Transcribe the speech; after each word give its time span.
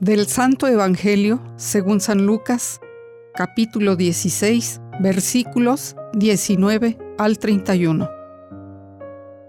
Del 0.00 0.28
Santo 0.28 0.68
Evangelio 0.68 1.42
según 1.56 2.00
San 2.00 2.24
Lucas, 2.24 2.80
capítulo 3.34 3.96
16, 3.96 4.80
versículos 5.00 5.96
19 6.12 6.96
al 7.18 7.36
31. 7.40 8.08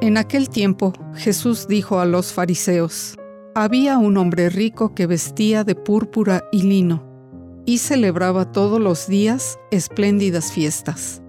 En 0.00 0.16
aquel 0.16 0.48
tiempo 0.48 0.94
Jesús 1.14 1.68
dijo 1.68 2.00
a 2.00 2.06
los 2.06 2.32
fariseos, 2.32 3.14
había 3.54 3.98
un 3.98 4.16
hombre 4.16 4.50
rico 4.50 4.96
que 4.96 5.06
vestía 5.06 5.62
de 5.62 5.76
púrpura 5.76 6.42
y 6.50 6.62
lino, 6.62 7.06
y 7.64 7.78
celebraba 7.78 8.50
todos 8.50 8.80
los 8.80 9.06
días 9.06 9.60
espléndidas 9.70 10.50
fiestas. 10.50 11.22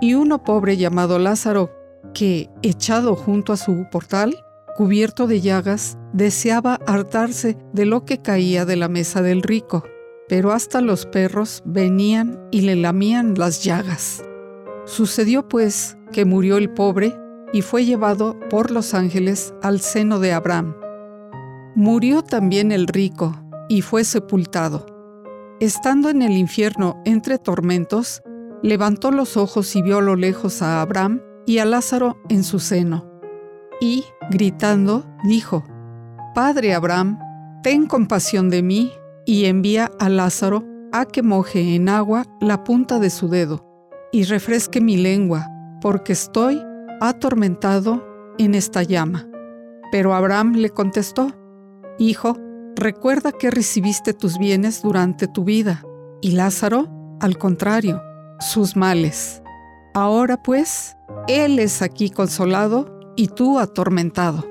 Y 0.00 0.14
uno 0.14 0.44
pobre 0.44 0.76
llamado 0.76 1.18
Lázaro, 1.18 1.72
que, 2.14 2.48
echado 2.62 3.16
junto 3.16 3.52
a 3.52 3.56
su 3.56 3.88
portal, 3.90 4.36
cubierto 4.78 5.26
de 5.26 5.40
llagas, 5.40 5.98
deseaba 6.12 6.78
hartarse 6.86 7.58
de 7.72 7.84
lo 7.84 8.04
que 8.04 8.22
caía 8.22 8.64
de 8.64 8.76
la 8.76 8.88
mesa 8.88 9.22
del 9.22 9.42
rico, 9.42 9.82
pero 10.28 10.52
hasta 10.52 10.80
los 10.80 11.04
perros 11.04 11.64
venían 11.66 12.38
y 12.52 12.60
le 12.60 12.76
lamían 12.76 13.34
las 13.36 13.64
llagas. 13.64 14.22
Sucedió 14.84 15.48
pues 15.48 15.98
que 16.12 16.24
murió 16.24 16.58
el 16.58 16.72
pobre 16.72 17.12
y 17.52 17.62
fue 17.62 17.86
llevado 17.86 18.38
por 18.50 18.70
los 18.70 18.94
ángeles 18.94 19.52
al 19.62 19.80
seno 19.80 20.20
de 20.20 20.32
Abraham. 20.32 20.76
Murió 21.74 22.22
también 22.22 22.70
el 22.70 22.86
rico 22.86 23.34
y 23.68 23.82
fue 23.82 24.04
sepultado. 24.04 24.86
Estando 25.58 26.08
en 26.08 26.22
el 26.22 26.36
infierno 26.36 27.02
entre 27.04 27.38
tormentos, 27.38 28.22
levantó 28.62 29.10
los 29.10 29.36
ojos 29.36 29.74
y 29.74 29.82
vio 29.82 30.00
lo 30.00 30.14
lejos 30.14 30.62
a 30.62 30.80
Abraham 30.82 31.20
y 31.46 31.58
a 31.58 31.64
Lázaro 31.64 32.16
en 32.28 32.44
su 32.44 32.60
seno 32.60 33.07
y, 33.80 34.04
gritando, 34.30 35.04
dijo, 35.24 35.64
Padre 36.34 36.74
Abraham, 36.74 37.18
ten 37.62 37.86
compasión 37.86 38.50
de 38.50 38.62
mí 38.62 38.92
y 39.26 39.46
envía 39.46 39.90
a 39.98 40.08
Lázaro 40.08 40.64
a 40.92 41.04
que 41.04 41.22
moje 41.22 41.74
en 41.74 41.88
agua 41.88 42.24
la 42.40 42.64
punta 42.64 42.98
de 42.98 43.10
su 43.10 43.28
dedo 43.28 43.64
y 44.12 44.24
refresque 44.24 44.80
mi 44.80 44.96
lengua, 44.96 45.46
porque 45.80 46.12
estoy 46.12 46.62
atormentado 47.00 48.06
en 48.38 48.54
esta 48.54 48.82
llama. 48.82 49.28
Pero 49.92 50.14
Abraham 50.14 50.54
le 50.54 50.70
contestó, 50.70 51.32
Hijo, 51.98 52.36
recuerda 52.76 53.32
que 53.32 53.50
recibiste 53.50 54.12
tus 54.12 54.38
bienes 54.38 54.82
durante 54.82 55.26
tu 55.26 55.44
vida, 55.44 55.82
y 56.20 56.32
Lázaro, 56.32 56.88
al 57.20 57.36
contrario, 57.38 58.00
sus 58.40 58.76
males. 58.76 59.42
Ahora 59.94 60.42
pues, 60.42 60.96
él 61.26 61.58
es 61.58 61.82
aquí 61.82 62.10
consolado 62.10 62.97
y 63.18 63.26
tú 63.26 63.58
atormentado. 63.58 64.46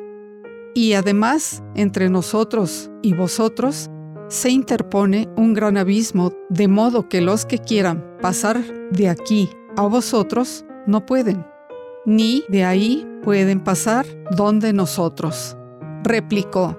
Y 0.76 0.94
además, 0.94 1.64
entre 1.74 2.10
nosotros 2.10 2.92
y 3.02 3.14
vosotros, 3.14 3.90
se 4.28 4.50
interpone 4.50 5.30
un 5.38 5.54
gran 5.54 5.78
abismo, 5.78 6.34
de 6.50 6.68
modo 6.68 7.08
que 7.08 7.22
los 7.22 7.46
que 7.46 7.60
quieran 7.60 8.06
pasar 8.22 8.62
de 8.92 9.08
aquí 9.08 9.50
a 9.78 9.84
vosotros 9.84 10.66
no 10.86 11.06
pueden, 11.06 11.46
ni 12.06 12.44
de 12.50 12.66
ahí 12.66 13.08
pueden 13.24 13.64
pasar 13.64 14.06
donde 14.36 14.74
nosotros. 14.74 15.56
Replicó, 16.04 16.78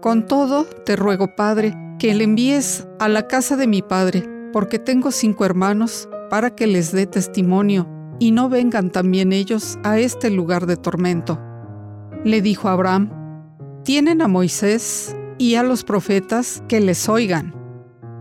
con 0.00 0.24
todo 0.24 0.64
te 0.64 0.96
ruego, 0.96 1.36
Padre, 1.36 1.74
que 1.98 2.14
le 2.14 2.24
envíes 2.24 2.88
a 2.98 3.08
la 3.08 3.28
casa 3.28 3.56
de 3.56 3.66
mi 3.66 3.82
Padre, 3.82 4.26
porque 4.54 4.78
tengo 4.78 5.10
cinco 5.10 5.44
hermanos, 5.44 6.08
para 6.30 6.56
que 6.56 6.66
les 6.66 6.92
dé 6.92 7.06
testimonio 7.06 7.86
y 8.18 8.30
no 8.30 8.48
vengan 8.48 8.90
también 8.90 9.32
ellos 9.32 9.78
a 9.82 9.98
este 9.98 10.30
lugar 10.30 10.66
de 10.66 10.76
tormento. 10.76 11.40
Le 12.24 12.40
dijo 12.40 12.68
Abraham, 12.68 13.10
tienen 13.84 14.22
a 14.22 14.28
Moisés 14.28 15.16
y 15.38 15.54
a 15.54 15.62
los 15.62 15.84
profetas 15.84 16.62
que 16.68 16.80
les 16.80 17.08
oigan. 17.08 17.54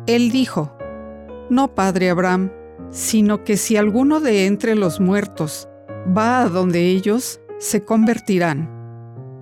Él 0.06 0.32
dijo, 0.32 0.76
no, 1.50 1.74
padre 1.74 2.10
Abraham, 2.10 2.52
sino 2.92 3.44
que 3.44 3.58
si 3.58 3.78
alguno 3.78 4.20
de 4.20 4.46
entre 4.46 4.76
los 4.76 5.00
muertos 5.00 5.68
va 6.16 6.42
a 6.42 6.50
donde 6.50 6.88
ellos, 6.88 7.40
se 7.58 7.84
convertirán. 7.84 8.70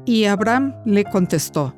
Y 0.06 0.26
Abraham 0.26 0.76
le 0.86 1.04
contestó, 1.06 1.76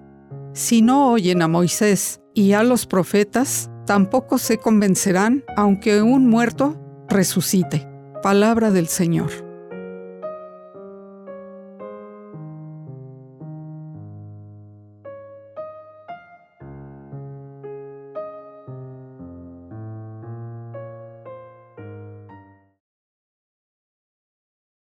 si 0.54 0.82
no 0.82 1.12
oyen 1.12 1.42
a 1.42 1.48
Moisés 1.48 2.22
y 2.34 2.54
a 2.54 2.64
los 2.64 2.86
profetas, 2.86 3.70
tampoco 3.86 4.38
se 4.38 4.58
convencerán 4.58 5.44
aunque 5.56 6.02
un 6.02 6.28
muerto 6.28 6.80
resucite 7.08 7.95
palabra 8.22 8.72
del 8.72 8.88
Señor. 8.88 9.45